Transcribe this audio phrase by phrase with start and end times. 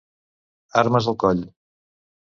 [0.83, 1.47] Armes al coll!